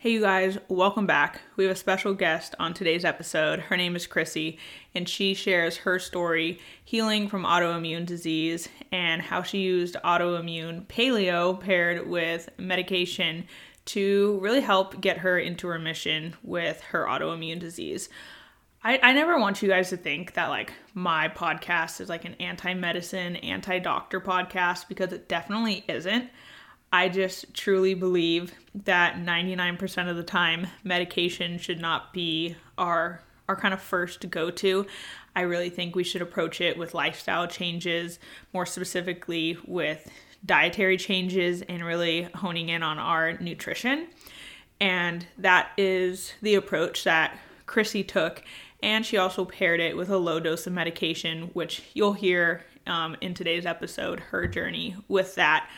[0.00, 1.40] Hey, you guys, welcome back.
[1.56, 3.58] We have a special guest on today's episode.
[3.58, 4.56] Her name is Chrissy,
[4.94, 11.58] and she shares her story healing from autoimmune disease and how she used autoimmune paleo
[11.58, 13.48] paired with medication
[13.86, 18.08] to really help get her into remission with her autoimmune disease.
[18.84, 22.36] I, I never want you guys to think that like my podcast is like an
[22.38, 26.30] anti medicine, anti doctor podcast because it definitely isn't.
[26.92, 28.52] I just truly believe
[28.84, 34.50] that 99% of the time medication should not be our our kind of first go
[34.50, 34.86] to.
[35.34, 38.18] I really think we should approach it with lifestyle changes,
[38.52, 40.06] more specifically with
[40.44, 44.08] dietary changes and really honing in on our nutrition.
[44.80, 48.44] And that is the approach that Chrissy took.
[48.82, 53.16] And she also paired it with a low dose of medication, which you'll hear um,
[53.20, 55.68] in today's episode, her journey with that.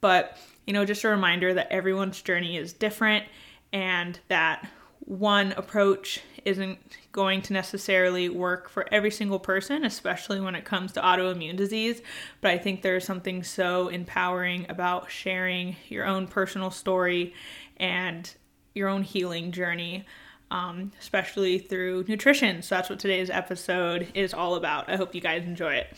[0.00, 3.24] But you know, just a reminder that everyone's journey is different
[3.72, 4.68] and that
[5.00, 6.78] one approach isn't
[7.12, 12.02] going to necessarily work for every single person, especially when it comes to autoimmune disease.
[12.40, 17.34] But I think there's something so empowering about sharing your own personal story
[17.76, 18.32] and
[18.74, 20.04] your own healing journey,
[20.50, 22.62] um, especially through nutrition.
[22.62, 24.88] So that's what today's episode is all about.
[24.90, 25.96] I hope you guys enjoy it.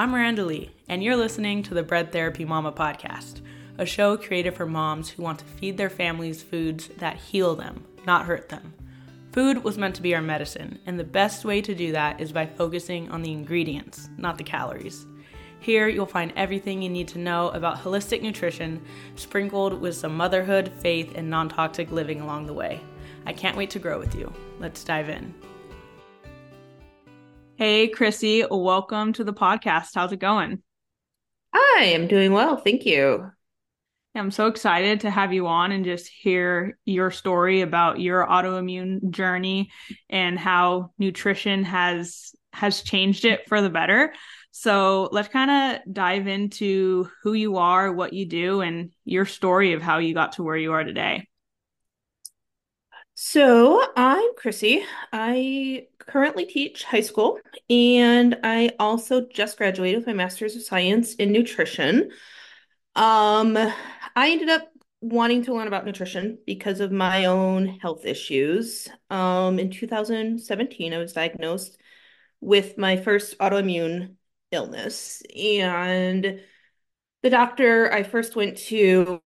[0.00, 3.42] I'm Miranda Lee, and you're listening to the Bread Therapy Mama podcast,
[3.76, 7.84] a show created for moms who want to feed their families foods that heal them,
[8.06, 8.72] not hurt them.
[9.32, 12.32] Food was meant to be our medicine, and the best way to do that is
[12.32, 15.04] by focusing on the ingredients, not the calories.
[15.58, 18.82] Here, you'll find everything you need to know about holistic nutrition,
[19.16, 22.80] sprinkled with some motherhood, faith, and non toxic living along the way.
[23.26, 24.32] I can't wait to grow with you.
[24.60, 25.34] Let's dive in.
[27.60, 29.90] Hey, Chrissy, welcome to the podcast.
[29.94, 30.62] How's it going?
[31.52, 32.56] I am doing well.
[32.56, 33.30] Thank you.
[34.14, 39.10] I'm so excited to have you on and just hear your story about your autoimmune
[39.10, 39.70] journey
[40.08, 44.14] and how nutrition has has changed it for the better.
[44.52, 49.74] So, let's kind of dive into who you are, what you do and your story
[49.74, 51.28] of how you got to where you are today.
[53.16, 54.82] So, I'm Chrissy.
[55.12, 57.38] I currently teach high school
[57.68, 62.10] and I also just graduated with my master's of science in nutrition.
[62.96, 64.68] Um, I ended up
[65.00, 68.88] wanting to learn about nutrition because of my own health issues.
[69.08, 71.78] Um, in 2017, I was diagnosed
[72.40, 74.16] with my first autoimmune
[74.50, 76.40] illness and
[77.22, 79.20] the doctor I first went to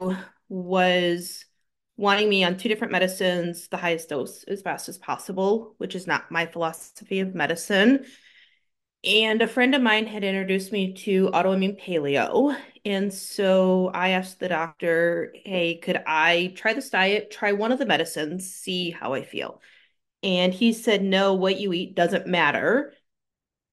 [0.49, 1.45] was
[1.95, 6.07] wanting me on two different medicines, the highest dose as fast as possible, which is
[6.07, 8.05] not my philosophy of medicine.
[9.03, 12.55] And a friend of mine had introduced me to autoimmune paleo.
[12.85, 17.79] And so I asked the doctor, hey, could I try this diet, try one of
[17.79, 19.61] the medicines, see how I feel?
[20.23, 22.93] And he said, no, what you eat doesn't matter.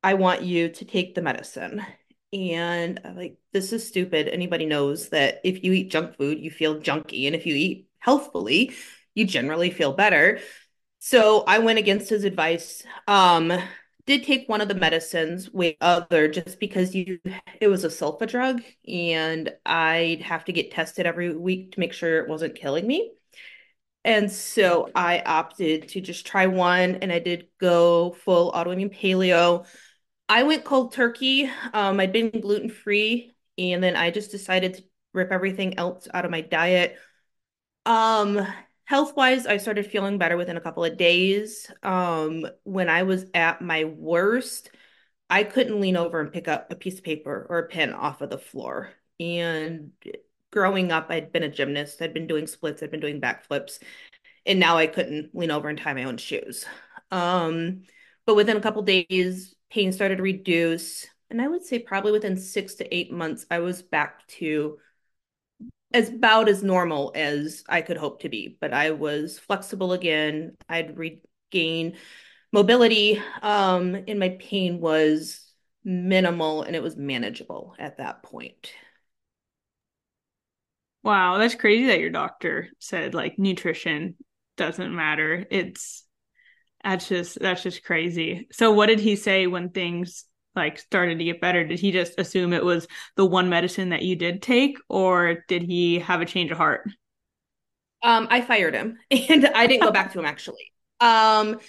[0.03, 1.85] I want you to take the medicine.
[2.33, 4.29] And I'm like, this is stupid.
[4.29, 7.27] Anybody knows that if you eat junk food, you feel junky.
[7.27, 8.73] And if you eat healthfully,
[9.15, 10.41] you generally feel better.
[10.99, 12.83] So I went against his advice.
[13.07, 13.53] Um,
[14.07, 17.21] did take one of the medicines with other just because you
[17.61, 21.93] it was a sulfa drug and I'd have to get tested every week to make
[21.93, 23.13] sure it wasn't killing me.
[24.05, 29.67] And so I opted to just try one and I did go full autoimmune paleo.
[30.29, 31.51] I went cold turkey.
[31.73, 36.25] Um, I'd been gluten free and then I just decided to rip everything else out
[36.25, 36.97] of my diet
[37.87, 38.47] um,
[38.85, 41.71] health wise, I started feeling better within a couple of days.
[41.83, 44.71] Um, when I was at my worst,
[45.29, 48.21] I couldn't lean over and pick up a piece of paper or a pen off
[48.21, 48.91] of the floor.
[49.21, 49.93] And
[50.51, 53.79] growing up, I'd been a gymnast, I'd been doing splits, I'd been doing backflips,
[54.45, 56.65] and now I couldn't lean over and tie my own shoes.
[57.11, 57.83] Um,
[58.27, 61.07] but within a couple days, pain started to reduce.
[61.31, 64.79] And I would say probably within six to eight months, I was back to
[65.93, 70.57] as about as normal as I could hope to be, but I was flexible again.
[70.69, 71.97] I'd regain
[72.53, 75.47] mobility, um, and my pain was
[75.85, 78.73] minimal and it was manageable at that point.
[81.03, 84.17] Wow, that's crazy that your doctor said like nutrition
[84.57, 85.47] doesn't matter.
[85.51, 86.05] It's
[86.85, 88.49] that's just that's just crazy.
[88.53, 90.25] So what did he say when things
[90.55, 92.87] like started to get better, did he just assume it was
[93.17, 96.89] the one medicine that you did take, or did he have a change of heart?
[98.03, 100.73] Um, I fired him and I didn't go back to him actually.
[101.01, 101.61] Um,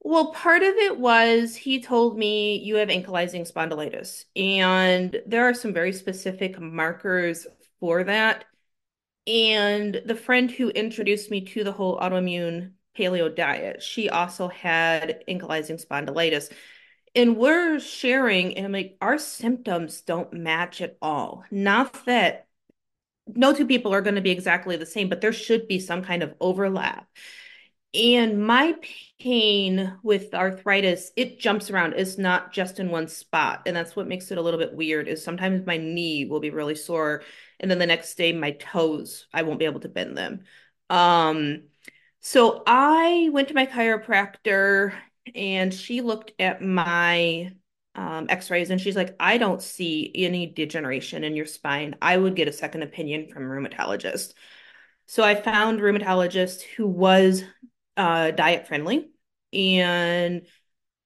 [0.00, 5.54] well, part of it was he told me you have ankylosing spondylitis, and there are
[5.54, 7.44] some very specific markers
[7.80, 8.44] for that.
[9.26, 15.24] And the friend who introduced me to the whole autoimmune paleo diet, she also had
[15.28, 16.52] ankylosing spondylitis.
[17.16, 21.44] And we're sharing, and I'm like, our symptoms don't match at all.
[21.50, 22.46] Not that
[23.26, 26.02] no two people are going to be exactly the same, but there should be some
[26.02, 27.08] kind of overlap.
[27.94, 28.74] And my
[29.18, 31.94] pain with arthritis, it jumps around.
[31.94, 33.62] It's not just in one spot.
[33.64, 36.50] And that's what makes it a little bit weird is sometimes my knee will be
[36.50, 37.22] really sore.
[37.58, 40.44] And then the next day, my toes, I won't be able to bend them.
[40.90, 41.62] Um,
[42.20, 44.92] so I went to my chiropractor
[45.34, 47.52] and she looked at my
[47.94, 51.96] um, x-rays and she's like, I don't see any degeneration in your spine.
[52.02, 54.34] I would get a second opinion from a rheumatologist.
[55.06, 57.42] So I found a rheumatologist who was
[57.96, 59.08] uh, diet friendly
[59.52, 60.42] and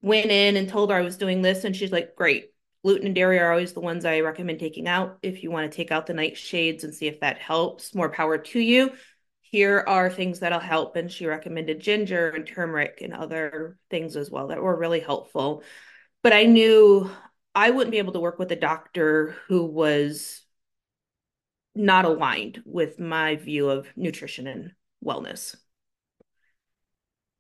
[0.03, 1.65] went in and told her I was doing this.
[1.65, 2.47] And she's like, great.
[2.83, 5.19] Gluten and dairy are always the ones I recommend taking out.
[5.23, 8.39] If you want to take out the nightshades and see if that helps, more power
[8.39, 8.93] to you.
[9.51, 10.97] Here are things that'll help.
[10.97, 15.63] And she recommended ginger and turmeric and other things as well that were really helpful.
[16.23, 17.11] But I knew
[17.55, 20.43] I wouldn't be able to work with a doctor who was
[21.75, 24.73] not aligned with my view of nutrition and
[25.05, 25.57] wellness.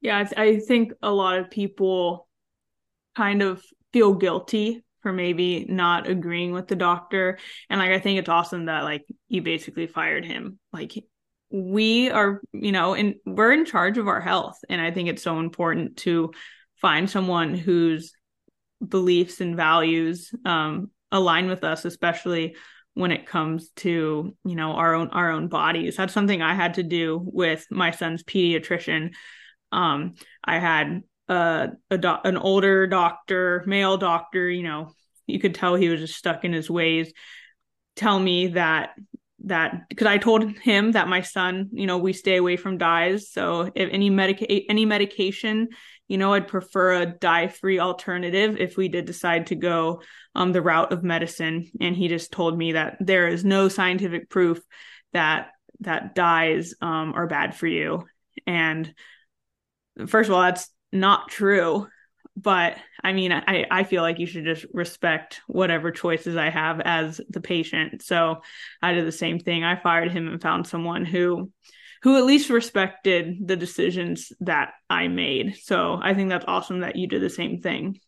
[0.00, 2.26] Yeah, I think a lot of people
[3.16, 7.38] kind of feel guilty for maybe not agreeing with the doctor.
[7.68, 10.58] And like I think it's awesome that like you basically fired him.
[10.72, 10.92] Like
[11.50, 14.58] we are, you know, and we're in charge of our health.
[14.68, 16.32] And I think it's so important to
[16.80, 18.12] find someone whose
[18.86, 22.56] beliefs and values um, align with us, especially
[22.94, 25.96] when it comes to you know our own our own bodies.
[25.96, 29.12] That's something I had to do with my son's pediatrician
[29.72, 30.14] um,
[30.44, 34.92] I had a, a an older doctor, male doctor, you know,
[35.26, 37.12] you could tell he was just stuck in his ways,
[37.96, 38.90] tell me that
[39.44, 43.30] that because I told him that my son, you know, we stay away from dyes.
[43.30, 45.68] So if any medica any medication,
[46.08, 50.02] you know, I'd prefer a dye-free alternative if we did decide to go
[50.34, 51.70] um the route of medicine.
[51.80, 54.60] And he just told me that there is no scientific proof
[55.12, 55.48] that
[55.80, 58.04] that dyes um are bad for you.
[58.46, 58.92] And
[60.06, 61.86] first of all, that's not true.
[62.40, 66.80] But I mean, I, I feel like you should just respect whatever choices I have
[66.80, 68.02] as the patient.
[68.02, 68.42] So
[68.80, 69.64] I did the same thing.
[69.64, 71.50] I fired him and found someone who
[72.02, 75.58] who at least respected the decisions that I made.
[75.62, 78.00] So I think that's awesome that you did the same thing.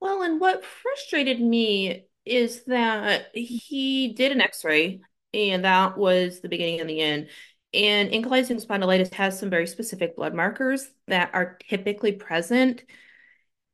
[0.00, 5.00] Well, and what frustrated me is that he did an x-ray
[5.34, 7.28] and that was the beginning and the end.
[7.74, 12.82] And ankylosing spondylitis has some very specific blood markers that are typically present.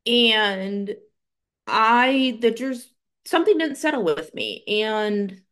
[0.07, 0.95] And
[1.67, 2.91] I, the just
[3.25, 4.65] something didn't settle with me.
[4.67, 5.43] And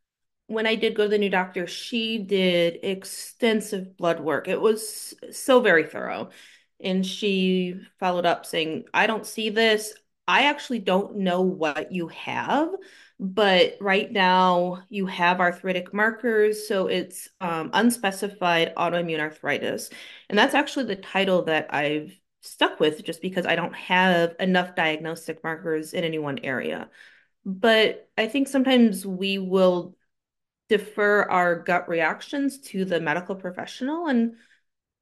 [0.47, 4.47] when I did go to the new doctor, she did extensive blood work.
[4.49, 6.29] It was so very thorough.
[6.83, 9.93] And she followed up saying, I don't see this.
[10.27, 12.69] I actually don't know what you have,
[13.23, 19.91] but right now you have arthritic markers, so it's um, unspecified autoimmune arthritis.
[20.27, 24.75] And that's actually the title that I've stuck with just because I don't have enough
[24.75, 26.89] diagnostic markers in any one area.
[27.45, 29.95] But I think sometimes we will
[30.67, 34.33] defer our gut reactions to the medical professional, and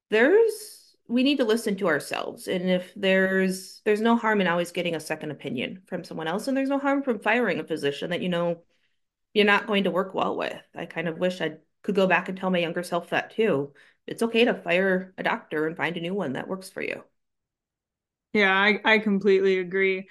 [0.09, 0.78] there's
[1.09, 2.47] we need to listen to ourselves.
[2.47, 6.47] And if there's there's no harm in always getting a second opinion from someone else
[6.47, 8.61] and there's no harm from firing a physician that you know
[9.33, 10.61] you're not going to work well with.
[10.75, 13.73] I kind of wish i could go back and tell my younger self that too.
[14.05, 17.03] It's okay to fire a doctor and find a new one that works for you.
[18.33, 20.07] Yeah i, I completely agree.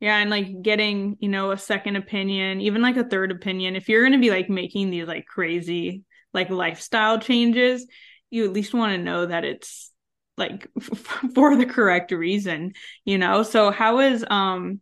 [0.00, 3.88] Yeah and like getting you know a second opinion even like a third opinion if
[3.88, 7.86] you're going to be like making these like crazy like lifestyle changes
[8.28, 9.93] you at least want to know that it's
[10.36, 10.68] like
[11.34, 12.72] for the correct reason,
[13.04, 13.42] you know?
[13.42, 14.80] So how is um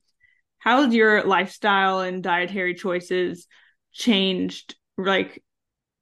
[0.58, 3.46] how's your lifestyle and dietary choices
[3.92, 5.42] changed like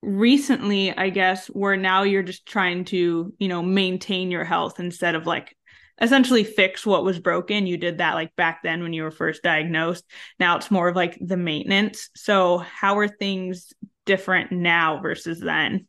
[0.03, 5.15] recently, I guess, where now you're just trying to, you know, maintain your health instead
[5.15, 5.55] of like
[6.01, 7.67] essentially fix what was broken.
[7.67, 10.05] You did that like back then when you were first diagnosed.
[10.39, 12.09] Now it's more of like the maintenance.
[12.17, 13.73] So how are things
[14.07, 15.87] different now versus then?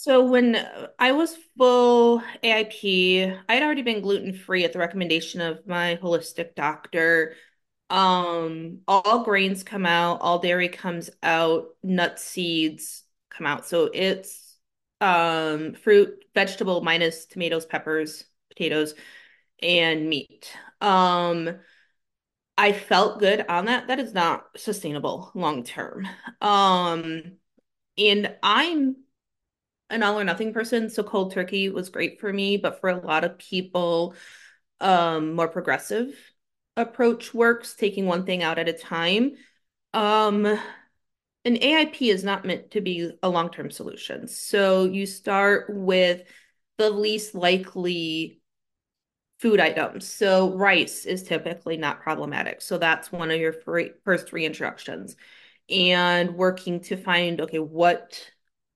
[0.00, 0.56] So when
[0.98, 6.54] I was full AIP, I'd already been gluten free at the recommendation of my holistic
[6.54, 7.34] doctor.
[7.90, 13.66] Um, all grains come out, all dairy comes out, nuts, seeds come out.
[13.66, 14.56] So it's
[15.02, 18.94] um fruit, vegetable minus tomatoes, peppers, potatoes,
[19.62, 20.50] and meat.
[20.80, 21.58] Um,
[22.56, 23.88] I felt good on that.
[23.88, 26.06] That is not sustainable long term.
[26.40, 27.38] Um,
[27.98, 28.96] And I'm
[29.90, 33.04] an all or nothing person, so cold turkey was great for me, but for a
[33.06, 34.14] lot of people,
[34.80, 36.14] um, more progressive
[36.76, 39.32] approach works, taking one thing out at a time.
[39.92, 40.46] Um,
[41.44, 44.28] an AIP is not meant to be a long-term solution.
[44.28, 46.22] So you start with
[46.78, 48.40] the least likely
[49.40, 50.06] food items.
[50.06, 52.60] So rice is typically not problematic.
[52.60, 55.16] So that's one of your free, first three introductions.
[55.70, 58.30] And working to find, okay, what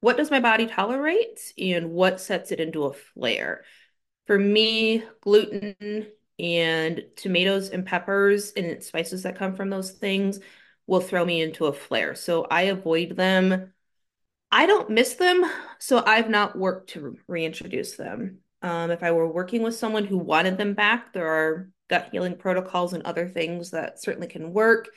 [0.04, 3.64] what does my body tolerate and what sets it into a flare?
[4.26, 6.08] For me, gluten
[6.38, 10.40] and tomatoes and peppers and spices that come from those things
[10.86, 12.14] will throw me into a flare.
[12.14, 13.72] So I avoid them.
[14.52, 15.42] I don't miss them,
[15.78, 18.40] so I've not worked to reintroduce them.
[18.60, 22.36] Um, if I were working with someone who wanted them back, there are gut healing
[22.36, 24.90] protocols and other things that certainly can work,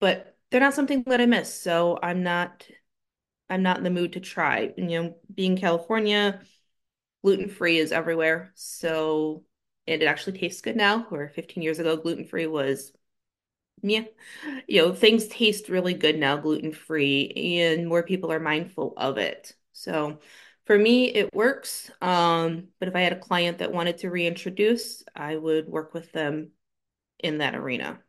[0.00, 1.60] but they're not something that I miss.
[1.60, 2.66] So I'm not
[3.50, 4.72] I'm not in the mood to try.
[4.78, 6.40] And, you know, being California,
[7.22, 8.52] gluten free is everywhere.
[8.54, 9.44] So
[9.86, 12.92] and it actually tastes good now, where 15 years ago gluten free was
[13.82, 14.04] yeah.
[14.68, 19.16] You know, things taste really good now, gluten free, and more people are mindful of
[19.18, 19.54] it.
[19.72, 20.20] So
[20.66, 21.90] for me, it works.
[22.02, 26.12] Um, but if I had a client that wanted to reintroduce, I would work with
[26.12, 26.50] them
[27.18, 28.00] in that arena.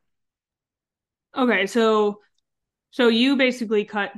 [1.36, 2.20] Okay, so
[2.92, 4.12] so you basically cut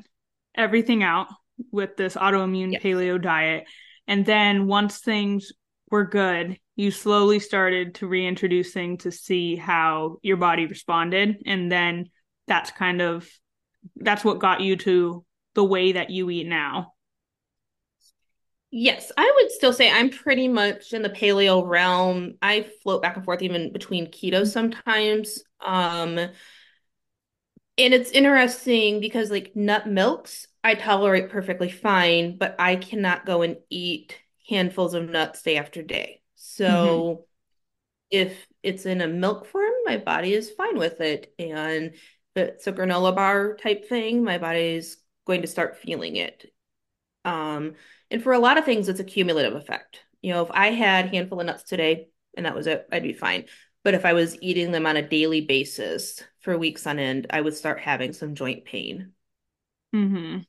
[0.56, 1.28] everything out
[1.72, 2.84] with this autoimmune Yes.
[2.84, 3.66] paleo diet.
[4.08, 5.52] And then once things
[5.90, 11.44] were good, you slowly started to reintroduce things to see how your body responded.
[11.46, 12.10] And then
[12.48, 13.30] that's kind of
[13.98, 16.94] that's what got you to the way that you eat now.
[18.72, 22.34] Yes, I would still say I'm pretty much in the paleo realm.
[22.42, 25.44] I float back and forth even between keto sometimes.
[25.62, 26.20] Um,
[27.78, 33.42] And it's interesting because like nut milks, I tolerate perfectly fine, but I cannot go
[33.42, 36.22] and eat handfuls of nuts day after day.
[36.38, 36.64] Mm-hmm.
[36.64, 37.26] So
[38.12, 41.34] if it's in a milk form, my body is fine with it.
[41.40, 42.02] And if
[42.36, 46.52] it's a granola bar type thing, my body is going to start feeling it.
[47.26, 47.74] Um,
[48.12, 50.02] and for a lot of things, it's a cumulative effect.
[50.22, 53.04] You know, if I had a handful of nuts today and that was it, I'd
[53.04, 53.46] be fine.
[53.84, 57.42] But if I was eating them on a daily basis for weeks on end, I
[57.42, 59.14] would start having some joint pain.
[59.96, 60.40] Mm-hmm.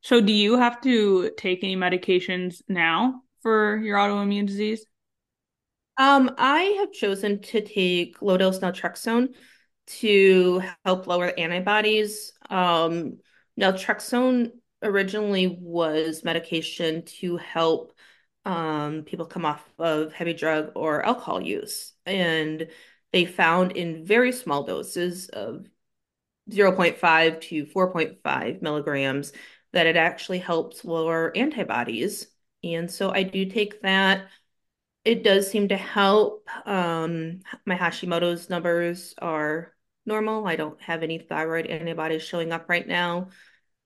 [0.00, 4.86] So do you have to take any medications now for your autoimmune disease?
[5.98, 9.34] Um, I have chosen to take low dose naltrexone
[9.86, 12.32] to help lower antibodies.
[12.48, 13.18] Um,
[13.58, 14.50] naltrexone
[14.82, 17.92] originally was medication to help
[18.44, 21.94] um, people come off of heavy drug or alcohol use.
[22.04, 22.68] And
[23.12, 25.66] they found in very small doses of
[26.50, 29.32] 0.5 to 4.5 milligrams
[29.72, 32.28] that it actually helps lower antibodies.
[32.62, 34.28] And so I do take that.
[35.04, 36.48] It does seem to help.
[36.66, 39.72] Um, my Hashimoto's numbers are
[40.04, 40.46] normal.
[40.46, 43.28] I don't have any thyroid antibodies showing up right now.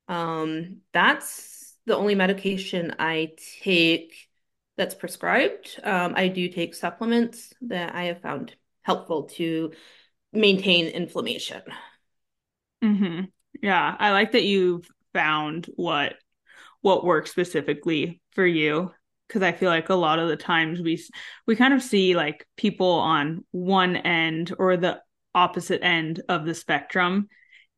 [0.08, 4.28] Um, that's the only medication I take
[4.76, 5.78] that's prescribed.
[5.82, 9.72] Um, I do take supplements that I have found helpful to
[10.32, 11.62] maintain inflammation.
[12.82, 13.24] Mm-hmm.
[13.62, 16.14] Yeah, I like that you've found what
[16.82, 18.90] what works specifically for you
[19.28, 21.02] because I feel like a lot of the times we
[21.46, 25.00] we kind of see like people on one end or the
[25.34, 27.28] opposite end of the spectrum,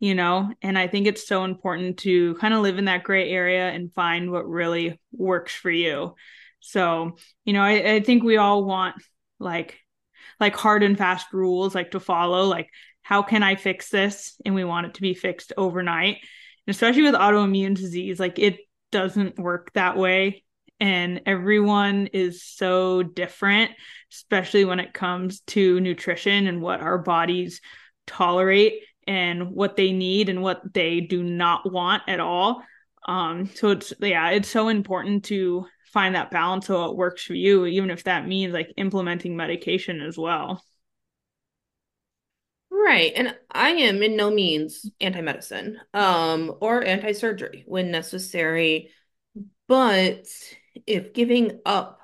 [0.01, 3.31] you know, and I think it's so important to kind of live in that gray
[3.31, 6.15] area and find what really works for you.
[6.61, 8.97] So, you know, I, I think we all want
[9.39, 9.82] like
[10.43, 12.69] like hard and fast rules like to follow like
[13.03, 14.37] how can i fix this?
[14.45, 16.19] And we want it to be fixed overnight.
[16.67, 18.59] And especially with autoimmune disease like it
[18.91, 20.45] doesn't work that way.
[20.81, 23.71] And everyone is so different
[24.13, 27.61] especially when it comes to nutrition and what our bodies
[28.07, 32.63] tolerate and what they need and what they do not want at all.
[33.07, 37.35] Um so it's yeah it's so important to find that balance so it works for
[37.35, 40.63] you, even if that means like implementing medication as well.
[42.71, 43.13] Right.
[43.15, 48.91] And I am in no means anti-medicine, um, or anti-surgery when necessary.
[49.69, 50.27] But
[50.87, 52.01] if giving up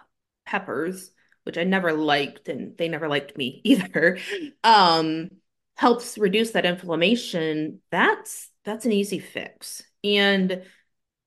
[0.46, 1.10] peppers,
[1.44, 4.18] which I never liked and they never liked me either,
[4.62, 5.30] um,
[5.76, 9.82] helps reduce that inflammation, that's that's an easy fix.
[10.04, 10.62] And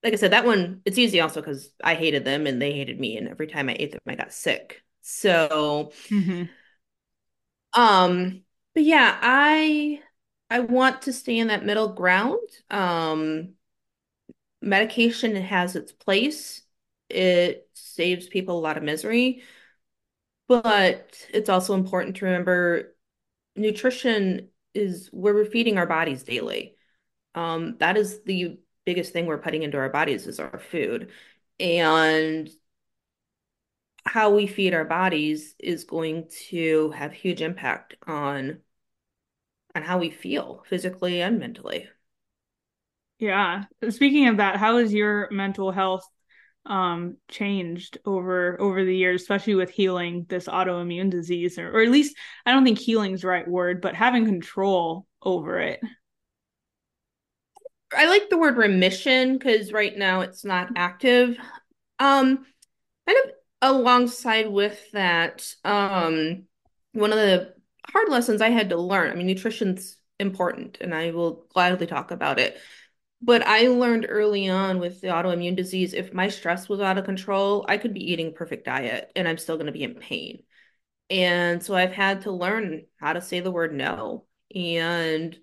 [0.04, 3.00] like I said, that one it's easy also because I hated them and they hated
[3.00, 4.84] me, and every time I ate them, I got sick.
[5.02, 6.44] So, Mm-hmm.
[7.74, 8.42] um,
[8.74, 10.02] but yeah, I
[10.50, 12.40] I want to stay in that middle ground.
[12.70, 13.54] Um,
[14.62, 16.62] medication has its place.
[17.10, 19.44] It saves people a lot of misery,
[20.48, 22.96] but it's also important to remember
[23.56, 26.78] nutrition is where we're feeding our bodies daily.
[27.36, 28.60] Um, that is the
[28.92, 31.12] biggest thing we're putting into our bodies is our food.
[31.62, 32.50] And
[34.06, 38.60] how we feed our bodies is going to have huge impact on
[39.74, 41.88] on how we feel physically and mentally.
[43.20, 43.64] Yeah.
[43.90, 46.06] Speaking of that, how has your mental health
[46.66, 51.90] um changed over over the years, especially with healing this autoimmune disease or, or at
[51.90, 55.80] least I don't think healing is the right word, but having control over it.
[57.96, 61.38] I like the word remission because right now it's not active.
[62.00, 62.46] Um,
[63.08, 63.32] kind of
[63.62, 66.44] alongside with that, um,
[66.94, 67.54] one of the
[67.88, 72.12] hard lessons I had to learn, I mean, nutrition's important and I will gladly talk
[72.12, 72.58] about it.
[73.22, 77.06] But I learned early on with the autoimmune disease, if my stress was out of
[77.06, 79.96] control, I could be eating a perfect diet and I'm still going to be in
[79.96, 80.44] pain.
[81.10, 85.38] And so I've had to learn how to say the word no and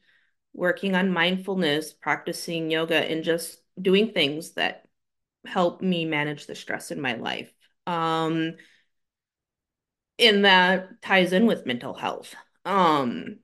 [0.58, 4.86] working on mindfulness, practicing yoga, and just doing things that
[5.46, 7.52] help me manage the stress in my life.
[7.86, 8.54] Um,
[10.18, 12.34] and that ties in with mental health.
[12.64, 13.38] Um,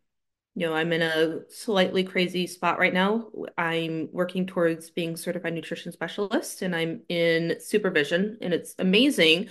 [0.57, 3.29] you know, I'm in a slightly crazy spot right now.
[3.57, 9.49] I'm working towards being certified nutrition specialist and I'm in supervision and it's amazing.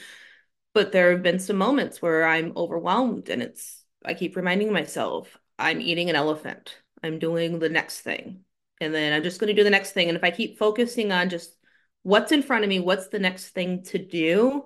[0.74, 5.38] But there have been some moments where I'm overwhelmed and it's, I keep reminding myself,
[5.58, 6.78] I'm eating an elephant.
[7.04, 8.42] I'm doing the next thing.
[8.82, 10.08] And then I'm just going to do the next thing.
[10.10, 11.56] And if I keep focusing on just
[12.04, 14.66] what's in front of me, what's the next thing to do,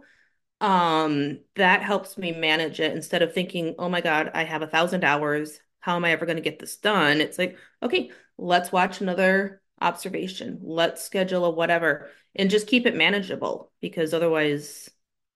[0.61, 4.67] um, that helps me manage it instead of thinking, oh my God, I have a
[4.67, 5.59] thousand hours.
[5.79, 7.21] How am I ever going to get this done?
[7.21, 10.59] It's like, okay, let's watch another observation.
[10.63, 14.89] Let's schedule a whatever and just keep it manageable because otherwise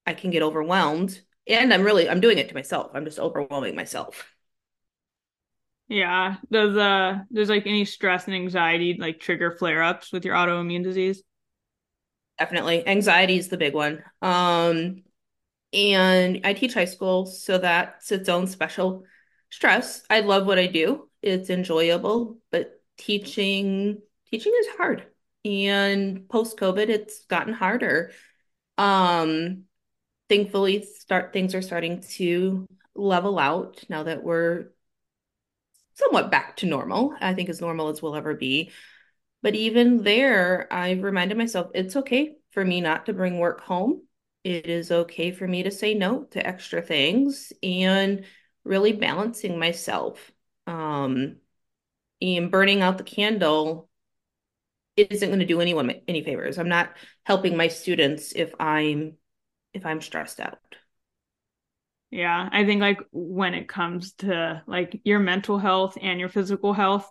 [0.05, 1.19] I can get overwhelmed.
[1.47, 2.91] And I'm really, I'm doing it to myself.
[2.93, 4.30] I'm just overwhelming myself.
[5.91, 6.37] Yeah.
[6.49, 11.21] Does uh does like any stress and anxiety like trigger flare-ups with your autoimmune disease?
[12.39, 12.87] Definitely.
[12.87, 14.01] Anxiety is the big one.
[14.21, 15.03] Um,
[15.73, 19.03] and I teach high school, so that's its own special
[19.49, 20.03] stress.
[20.09, 21.09] I love what I do.
[21.21, 25.05] It's enjoyable, but teaching teaching is hard.
[25.43, 28.13] And post-COVID, it's gotten harder.
[28.77, 29.63] Um,
[30.29, 34.69] thankfully, start things are starting to level out now that we're
[36.01, 37.15] somewhat back to normal.
[37.19, 38.71] I think as normal as we'll ever be.
[39.41, 44.03] But even there, I've reminded myself it's okay for me not to bring work home.
[44.43, 48.25] It is okay for me to say no to extra things and
[48.63, 50.31] really balancing myself.
[50.67, 51.37] Um,
[52.21, 53.89] and burning out the candle
[54.95, 56.57] isn't going to do anyone any favors.
[56.57, 59.17] I'm not helping my students if I'm
[59.73, 60.59] if I'm stressed out.
[62.11, 66.73] Yeah, I think like when it comes to like your mental health and your physical
[66.73, 67.09] health,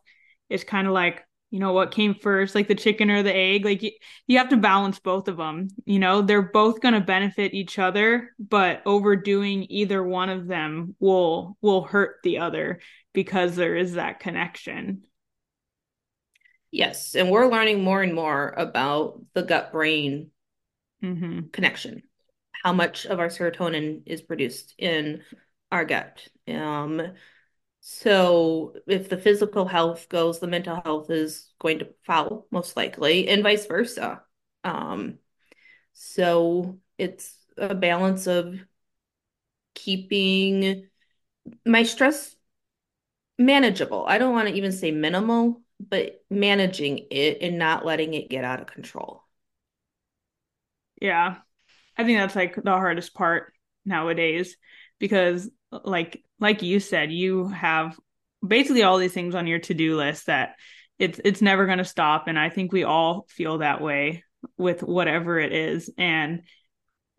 [0.50, 3.64] it's kind of like, you know, what came first, like the chicken or the egg?
[3.64, 3.92] Like you,
[4.26, 5.68] you have to balance both of them.
[5.86, 10.94] You know, they're both going to benefit each other, but overdoing either one of them
[11.00, 12.80] will will hurt the other
[13.14, 15.04] because there is that connection.
[16.70, 20.30] Yes, and we're learning more and more about the gut brain
[21.02, 21.48] mm-hmm.
[21.52, 22.02] connection
[22.62, 25.22] how much of our serotonin is produced in
[25.72, 26.26] our gut.
[26.48, 27.14] Um,
[27.80, 33.28] so if the physical health goes, the mental health is going to follow most likely,
[33.28, 34.22] and vice versa.
[34.64, 35.18] Um,
[35.92, 38.58] so it's a balance of
[39.74, 40.88] keeping
[41.64, 42.36] my stress
[43.38, 44.04] manageable.
[44.06, 48.44] I don't want to even say minimal, but managing it and not letting it get
[48.44, 49.22] out of control.
[51.00, 51.38] Yeah.
[52.00, 53.52] I think that's like the hardest part
[53.84, 54.56] nowadays
[54.98, 57.98] because like like you said, you have
[58.46, 60.54] basically all these things on your to-do list that
[60.98, 64.24] it's it's never going to stop and I think we all feel that way
[64.56, 66.42] with whatever it is and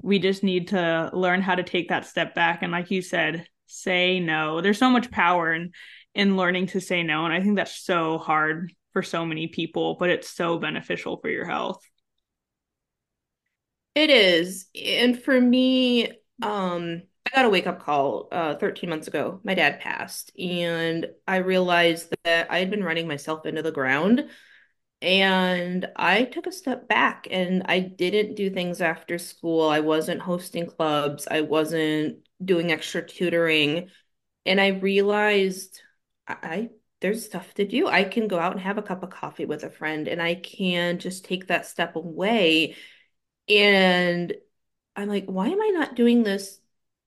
[0.01, 3.45] we just need to learn how to take that step back and like you said,
[3.67, 4.61] say no.
[4.61, 5.73] There's so much power in
[6.15, 9.95] in learning to say no and I think that's so hard for so many people,
[9.99, 11.85] but it's so beneficial for your health.
[13.95, 14.67] It is.
[14.75, 16.08] And for me,
[16.41, 19.39] um, I got a wake up call uh 13 months ago.
[19.43, 24.30] My dad passed, and I realized that I had been running myself into the ground.
[25.01, 29.69] And I took a step back and I didn't do things after school.
[29.69, 31.27] I wasn't hosting clubs.
[31.30, 33.89] I wasn't doing extra tutoring.
[34.45, 35.82] And I realized
[36.27, 36.69] I
[37.01, 37.88] there's stuff to do.
[37.88, 40.36] I can go out and have a cup of coffee with a friend and I
[40.36, 42.75] can just take that step away.
[43.49, 44.34] And
[44.95, 46.60] I'm like, why am I not doing this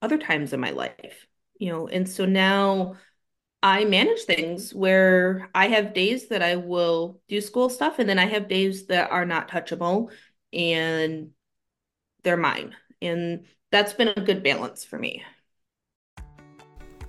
[0.02, 1.26] other times in my life?
[1.58, 2.96] You know, and so now
[3.62, 8.18] I manage things where I have days that I will do school stuff and then
[8.18, 10.10] I have days that are not touchable
[10.52, 11.30] and
[12.22, 12.74] they're mine.
[13.00, 15.22] And that's been a good balance for me.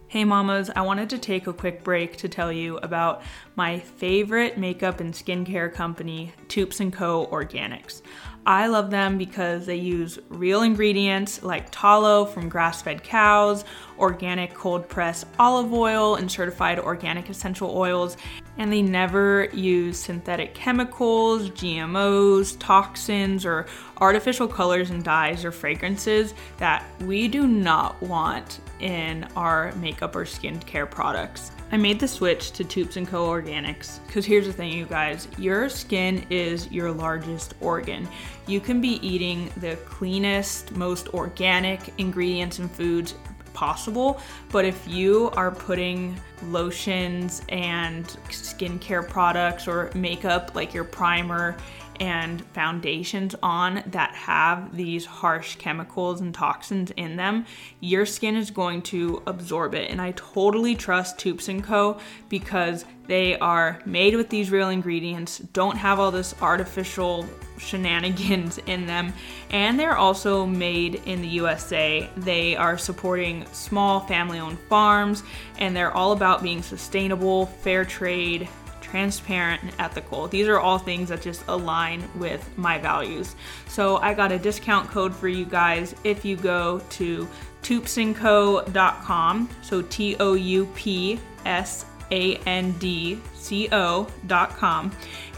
[0.08, 3.24] Hey mamas, I wanted to take a quick break to tell you about
[3.56, 7.26] my favorite makeup and skincare company, Toups & Co.
[7.32, 8.04] Organics.
[8.46, 13.66] I love them because they use real ingredients like tallow from grass fed cows,
[13.98, 18.16] organic cold pressed olive oil, and certified organic essential oils.
[18.58, 23.66] And they never use synthetic chemicals, GMOs, toxins, or
[23.98, 30.26] artificial colors and dyes or fragrances that we do not want in our makeup or
[30.26, 31.52] skincare products.
[31.72, 33.28] I made the switch to Toups & Co.
[33.28, 35.28] Organics because here's the thing, you guys.
[35.38, 38.08] Your skin is your largest organ.
[38.48, 43.16] You can be eating the cleanest, most organic ingredients and foods
[43.56, 44.20] possible,
[44.52, 51.58] but if you are putting lotions and skincare products or makeup like your primer
[52.00, 57.46] and foundations on that have these harsh chemicals and toxins in them,
[57.80, 59.90] your skin is going to absorb it.
[59.90, 62.00] And I totally trust Toups & Co.
[62.30, 67.26] because they are made with these real ingredients, don't have all this artificial
[67.58, 69.14] shenanigans in them,
[69.52, 72.10] and they're also made in the USA.
[72.18, 75.24] They are supporting small family owned farms,
[75.60, 78.50] and they're all about being sustainable, fair trade,
[78.96, 80.26] transparent, and ethical.
[80.30, 83.36] These are all things that just align with my values.
[83.68, 87.28] So I got a discount code for you guys if you go to
[87.62, 89.50] toupsandco.com.
[89.62, 94.92] So T O U P S A N D C O.com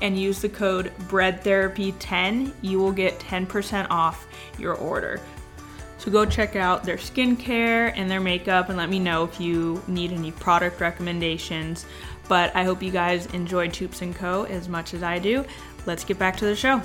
[0.04, 2.54] and use the code BreadTherapy10.
[2.62, 4.28] You will get 10% off
[4.60, 5.20] your order.
[5.98, 9.82] So go check out their skincare and their makeup and let me know if you
[9.88, 11.88] need any product recommendations.
[12.28, 14.44] But I hope you guys enjoyed Toups & Co.
[14.44, 15.46] as much as I do.
[15.86, 16.82] Let's get back to the show.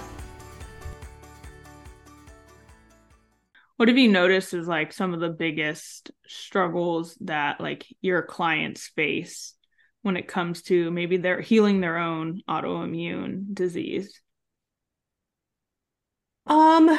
[3.76, 8.86] What have you noticed is like some of the biggest struggles that like your clients
[8.94, 9.54] face
[10.02, 14.20] when it comes to maybe they're healing their own autoimmune disease?
[16.46, 16.96] Um,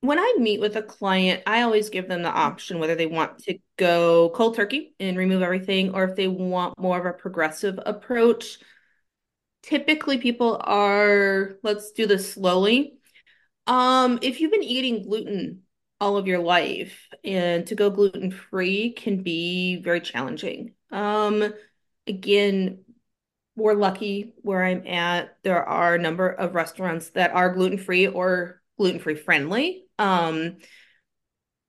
[0.00, 3.38] when I meet with a client, I always give them the option whether they want
[3.44, 7.78] to go cold turkey and remove everything or if they want more of a progressive
[7.84, 8.58] approach.
[9.62, 12.94] Typically, people are, let's do this slowly.
[13.66, 15.62] Um, if you've been eating gluten
[16.00, 20.72] all of your life and to go gluten free can be very challenging.
[20.90, 21.52] Um,
[22.06, 22.84] again,
[23.54, 25.36] we're lucky where I'm at.
[25.42, 29.84] There are a number of restaurants that are gluten free or gluten free friendly.
[30.00, 30.58] Um,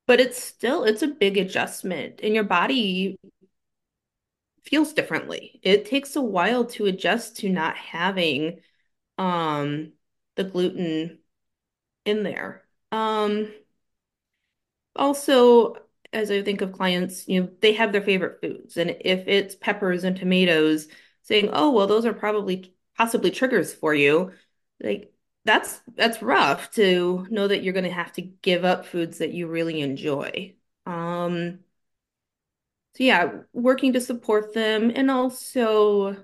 [0.08, 3.18] but it's still it's a big adjustment and your body
[4.64, 5.60] feels differently.
[5.64, 8.60] It takes a while to adjust to not having
[9.18, 9.94] um
[10.36, 11.20] the gluten
[12.06, 12.64] in there.
[12.92, 13.54] Um
[14.96, 15.76] also
[16.14, 19.56] as I think of clients, you know, they have their favorite foods and if it's
[19.56, 20.88] peppers and tomatoes
[21.24, 24.34] saying, "Oh, well those are probably possibly triggers for you."
[24.82, 25.14] Like
[25.46, 29.34] that's that's rough to know that you're going to have to give up foods that
[29.34, 30.56] you really enjoy.
[30.86, 31.60] Um,
[32.96, 36.18] so yeah, working to support them and also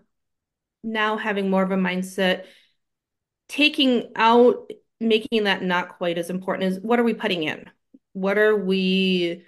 [0.84, 2.45] now having more of a mindset,
[3.47, 7.69] taking out, making that not quite as important as what are we putting in?
[8.13, 9.45] What are we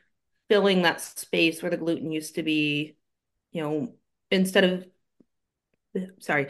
[0.47, 2.95] filling that space where the gluten used to be,
[3.51, 3.93] you know,
[4.31, 4.87] instead of
[6.19, 6.45] sorry,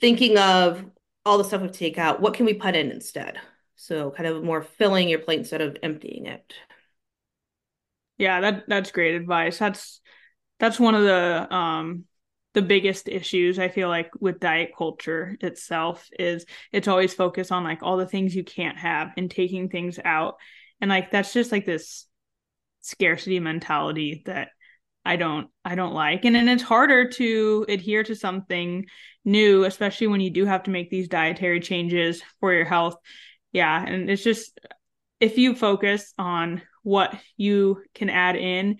[0.00, 0.84] thinking of
[1.28, 3.38] all the stuff we take out, what can we put in instead?
[3.76, 6.54] So kind of more filling your plate instead of emptying it.
[8.16, 9.58] Yeah, that that's great advice.
[9.58, 10.00] That's
[10.58, 12.04] that's one of the um
[12.54, 17.62] the biggest issues I feel like with diet culture itself is it's always focused on
[17.62, 20.36] like all the things you can't have and taking things out.
[20.80, 22.06] And like that's just like this
[22.80, 24.48] scarcity mentality that
[25.08, 26.26] I don't I don't like.
[26.26, 28.84] And then it's harder to adhere to something
[29.24, 32.96] new, especially when you do have to make these dietary changes for your health.
[33.50, 34.60] Yeah, and it's just
[35.18, 38.76] if you focus on what you can add in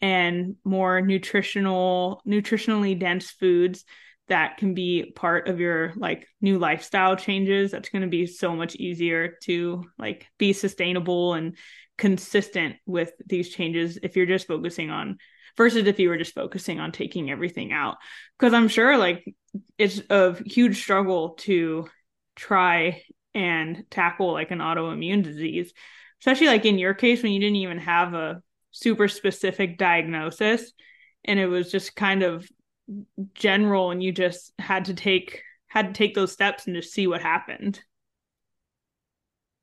[0.00, 3.84] and more nutritional nutritionally dense foods
[4.26, 8.56] that can be part of your like new lifestyle changes that's going to be so
[8.56, 11.56] much easier to like be sustainable and
[11.96, 15.18] consistent with these changes if you're just focusing on
[15.58, 17.98] versus if you were just focusing on taking everything out.
[18.38, 19.34] Because I'm sure like
[19.76, 21.88] it's a huge struggle to
[22.34, 23.02] try
[23.34, 25.74] and tackle like an autoimmune disease,
[26.20, 30.72] especially like in your case when you didn't even have a super specific diagnosis
[31.24, 32.48] and it was just kind of
[33.34, 37.06] general and you just had to take had to take those steps and just see
[37.06, 37.80] what happened.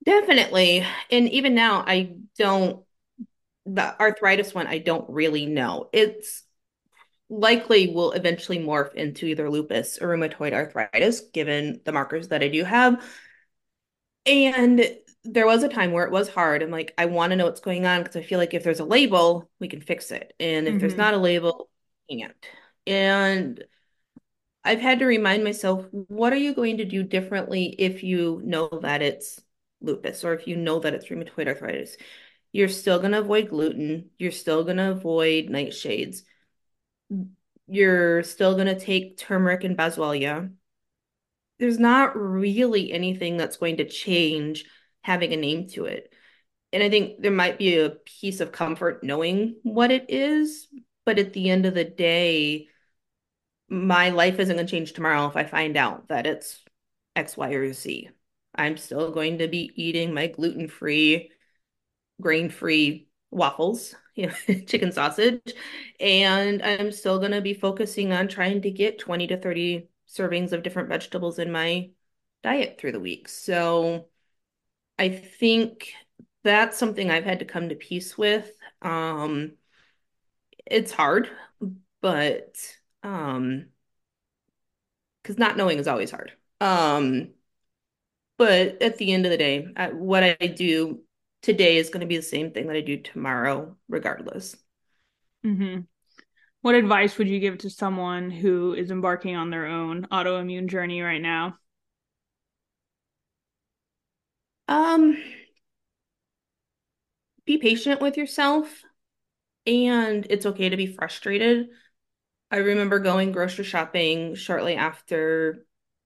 [0.06, 0.86] Definitely.
[1.10, 2.85] And even now, I don't,
[3.66, 5.90] the arthritis one, I don't really know.
[5.94, 6.44] It's
[7.30, 12.50] likely will eventually morph into either lupus or rheumatoid arthritis, given the markers that I
[12.50, 13.04] do have.
[14.26, 14.88] And
[15.24, 16.62] there was a time where it was hard.
[16.62, 18.80] I'm like, I want to know what's going on because I feel like if there's
[18.80, 20.34] a label, we can fix it.
[20.40, 20.80] And if mm-hmm.
[20.80, 21.70] there's not a label,
[22.10, 22.36] we can't.
[22.86, 23.64] And
[24.64, 28.68] I've had to remind myself, what are you going to do differently if you know
[28.82, 29.42] that it's
[29.82, 31.98] lupus or if you know that it's rheumatoid arthritis?
[32.56, 34.12] You're still going to avoid gluten.
[34.18, 36.22] You're still going to avoid nightshades.
[37.68, 40.54] You're still going to take turmeric and boswellia.
[41.60, 44.64] There's not really anything that's going to change
[45.02, 46.14] having a name to it.
[46.72, 50.70] And I think there might be a piece of comfort knowing what it is,
[51.06, 52.70] but at the end of the day,
[53.68, 56.64] my life isn't going to change tomorrow if I find out that it's
[57.18, 58.12] X, Y, or Z.
[58.56, 61.32] I'm still going to be eating my gluten free,
[62.22, 64.34] grain free waffles, you know,
[64.68, 65.42] chicken sausage,
[66.00, 70.54] and I'm still going to be focusing on trying to get 20 to 30 servings
[70.54, 71.90] of different vegetables in my
[72.44, 73.28] diet through the week.
[73.28, 74.08] So
[75.00, 75.94] I think
[76.44, 78.52] that's something I've had to come to peace with.
[78.82, 79.54] Um,
[80.66, 81.30] it's hard,
[82.02, 82.56] but
[83.04, 83.68] um
[85.22, 87.30] because not knowing is always hard um
[88.38, 91.00] but at the end of the day what i do
[91.46, 94.56] today is going to be the same thing that i do tomorrow regardless.
[95.46, 95.82] Mm-hmm.
[96.62, 101.02] what advice would you give to someone who is embarking on their own autoimmune journey
[101.04, 101.60] right now?
[104.68, 105.16] Um
[107.46, 108.82] be patient with yourself
[109.68, 111.68] and it's okay to be frustrated.
[112.50, 115.64] I remember going grocery shopping shortly after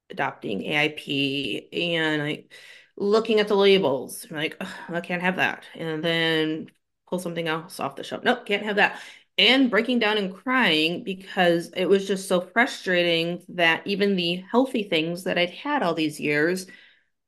[0.09, 2.53] adopting AIP and like
[2.99, 4.27] looking at the labels.
[4.29, 5.63] Like, I can't have that.
[5.75, 6.69] And then
[7.07, 8.23] pull something else off the shelf.
[8.23, 9.01] Nope, can't have that.
[9.37, 14.83] And breaking down and crying because it was just so frustrating that even the healthy
[14.83, 16.67] things that I'd had all these years,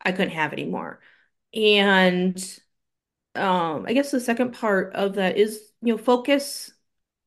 [0.02, 1.00] I couldn't have anymore.
[1.54, 2.38] And
[3.36, 6.72] um, I guess the second part of that is, you know, focus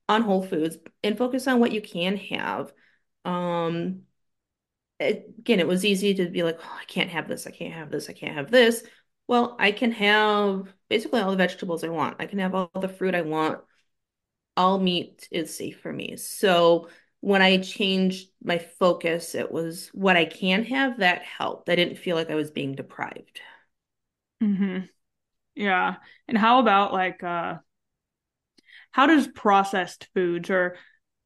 [0.09, 2.73] on whole foods and focus on what you can have.
[3.25, 4.03] Um,
[5.05, 7.91] again, it was easy to be like, oh, I can't have this, I can't have
[7.91, 8.83] this, I can't have this.
[9.27, 12.17] Well, I can have basically all the vegetables I want.
[12.21, 13.61] I can have all the fruit I want.
[14.57, 16.17] All meat is safe for me.
[16.17, 16.89] So
[17.21, 21.71] when I changed my focus, it was what I can have that helped.
[21.71, 23.41] I didn't feel like I was being deprived.
[24.43, 24.81] Mm-hmm.
[25.55, 25.97] Yeah.
[26.29, 27.55] And how about like uh
[28.91, 30.77] how does processed foods or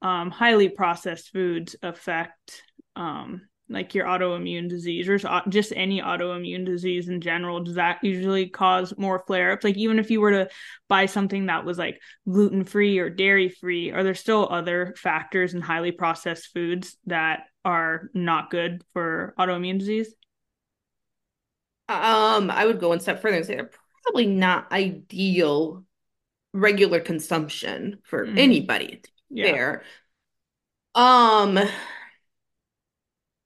[0.01, 2.62] um, highly processed foods affect
[2.97, 8.49] um, like your autoimmune disease or just any autoimmune disease in general does that usually
[8.49, 10.49] cause more flare-ups like even if you were to
[10.89, 15.93] buy something that was like gluten-free or dairy-free are there still other factors in highly
[15.93, 20.15] processed foods that are not good for autoimmune disease
[21.89, 23.71] um i would go one step further and say they're
[24.05, 25.85] probably not ideal
[26.53, 28.39] regular consumption for mm.
[28.39, 29.53] anybody yeah.
[29.53, 29.83] there.
[30.95, 31.59] Um,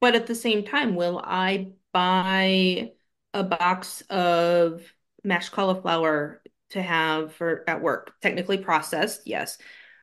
[0.03, 2.91] but at the same time, will I buy
[3.33, 4.83] a box of
[5.23, 8.13] mashed cauliflower to have for at work?
[8.21, 9.59] Technically processed, yes.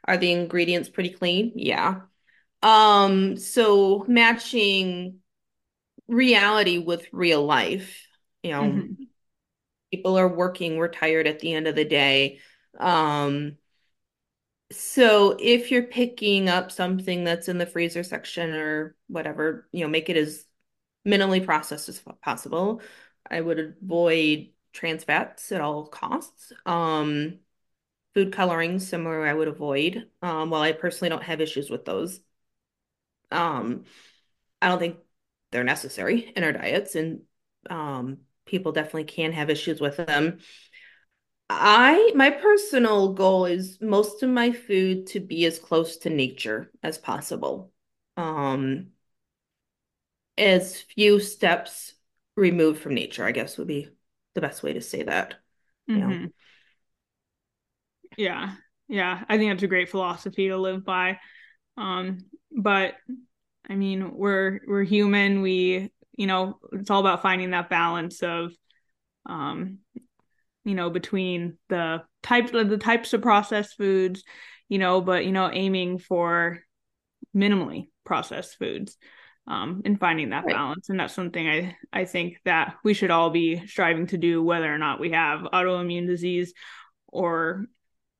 [0.06, 1.52] Are the ingredients pretty clean?
[1.56, 2.00] Yeah.
[2.64, 5.20] Um, so matching
[6.08, 8.08] reality with real life,
[8.42, 9.04] you know, mm-hmm.
[9.92, 12.40] people are working, we're tired at the end of the day.
[12.80, 13.58] Um,
[14.72, 19.90] so if you're picking up something that's in the freezer section or whatever, you know,
[19.90, 20.46] make it as
[21.08, 22.82] minimally processed as possible.
[23.30, 26.54] I would avoid trans fats at all costs.
[26.66, 27.40] Um,
[28.14, 30.10] food coloring, similar, I would avoid.
[30.22, 32.22] Um, while I personally don't have issues with those,
[33.32, 33.84] um,
[34.62, 34.98] I don't think
[35.52, 37.22] they're necessary in our diets, and
[37.70, 40.40] um, people definitely can have issues with them.
[41.50, 46.72] I my personal goal is most of my food to be as close to nature
[46.84, 47.72] as possible.
[48.18, 48.88] Um
[50.38, 51.94] as few steps
[52.36, 53.90] removed from nature, I guess would be
[54.36, 55.36] the best way to say that.
[55.90, 56.24] Mm-hmm.
[56.24, 56.30] Know?
[58.18, 58.56] Yeah.
[58.88, 61.20] Yeah, I think that's a great philosophy to live by.
[61.78, 62.96] Um, but
[63.70, 65.42] I mean, we're we're human.
[65.44, 68.52] We, you know, it's all about finding that balance of
[69.28, 69.78] um,
[70.63, 74.24] you know, between the types of the types of processed foods,
[74.67, 76.60] you know, but you know, aiming for
[77.36, 78.98] minimally processed foods
[79.48, 80.56] um, and finding that right.
[80.56, 80.89] balance.
[80.89, 84.74] And that's something I I think that we should all be striving to do, whether
[84.74, 86.54] or not we have autoimmune disease
[87.08, 87.65] or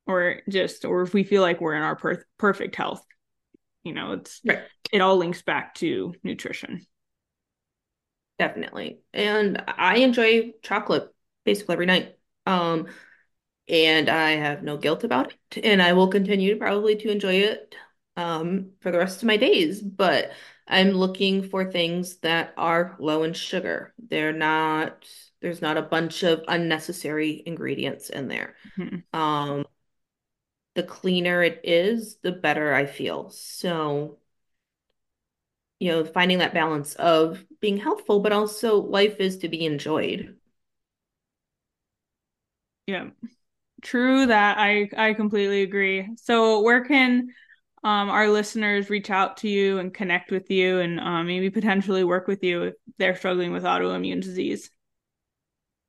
[0.08, 3.04] or just or if we feel like we're in our per- perfect health.
[3.84, 4.64] You know, it's right.
[4.92, 6.86] it all links back to nutrition.
[8.40, 9.02] Definitely.
[9.14, 11.14] And I enjoy chocolate
[11.46, 12.16] basically every night.
[12.50, 12.88] Um,
[13.68, 17.76] and I have no guilt about it, and I will continue probably to enjoy it
[18.18, 19.82] um, for the rest of my days.
[19.82, 20.32] But
[20.68, 23.94] I'm looking for things that are low in sugar.
[24.00, 25.08] They're not.
[25.42, 28.56] There's not a bunch of unnecessary ingredients in there.
[28.78, 29.18] Mm-hmm.
[29.18, 29.66] Um,
[30.74, 33.30] the cleaner it is, the better I feel.
[33.30, 34.18] So,
[35.80, 40.39] you know, finding that balance of being healthful, but also life is to be enjoyed.
[42.90, 43.10] Yeah.
[43.84, 44.58] True that.
[44.58, 46.10] I I completely agree.
[46.18, 47.30] So where can
[47.84, 52.04] um, our listeners reach out to you and connect with you and um, maybe potentially
[52.04, 54.72] work with you if they're struggling with autoimmune disease?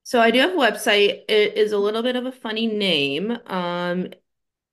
[0.03, 1.23] So I do have a website.
[1.27, 3.31] It is a little bit of a funny name.
[3.47, 4.09] Um,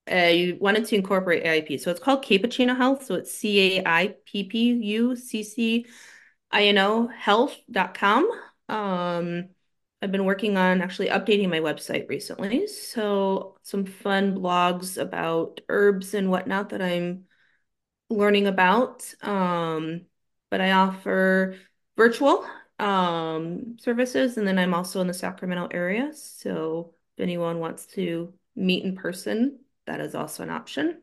[0.06, 1.80] I wanted to incorporate AIP.
[1.80, 3.06] So it's called Caippuccino Health.
[3.06, 5.86] So it's C A I P P U C C
[6.52, 8.30] I N O health.com.
[8.70, 9.50] Um,
[10.02, 12.68] I've been working on actually updating my website recently.
[12.68, 17.26] So some fun blogs about herbs and whatnot that I'm
[18.10, 19.12] learning about.
[19.22, 20.02] Um,
[20.50, 21.56] but I offer
[21.98, 22.46] virtual
[22.80, 26.12] um, services, and then I'm also in the Sacramento area.
[26.14, 31.02] So if anyone wants to meet in person, that is also an option.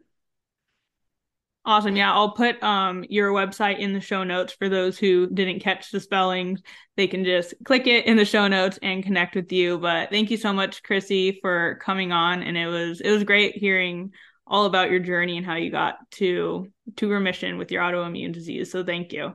[1.66, 1.96] Awesome.
[1.96, 5.90] Yeah, I'll put um your website in the show notes for those who didn't catch
[5.90, 6.58] the spelling.
[6.96, 9.78] They can just click it in the show notes and connect with you.
[9.78, 12.42] But thank you so much, Chrissy, for coming on.
[12.42, 14.12] And it was it was great hearing
[14.46, 18.70] all about your journey and how you got to to remission with your autoimmune disease.
[18.70, 19.34] So thank you.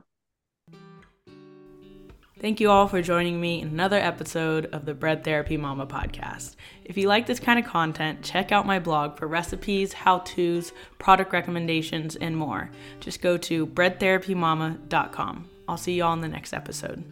[2.40, 6.56] Thank you all for joining me in another episode of the Bread Therapy Mama podcast.
[6.86, 10.72] If you like this kind of content, check out my blog for recipes, how to's,
[10.98, 12.70] product recommendations, and more.
[12.98, 15.50] Just go to breadtherapymama.com.
[15.68, 17.04] I'll see you all in the next episode.